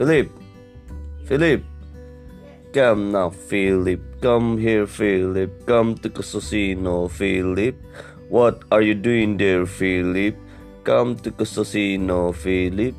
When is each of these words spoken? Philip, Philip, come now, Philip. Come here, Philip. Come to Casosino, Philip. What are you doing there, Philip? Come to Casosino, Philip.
Philip, 0.00 0.32
Philip, 1.28 1.60
come 2.72 3.12
now, 3.12 3.28
Philip. 3.28 4.00
Come 4.22 4.56
here, 4.56 4.86
Philip. 4.86 5.66
Come 5.66 5.94
to 5.96 6.08
Casosino, 6.08 7.04
Philip. 7.10 7.76
What 8.30 8.64
are 8.72 8.80
you 8.80 8.94
doing 8.94 9.36
there, 9.36 9.66
Philip? 9.66 10.40
Come 10.84 11.16
to 11.16 11.30
Casosino, 11.30 12.34
Philip. 12.34 12.94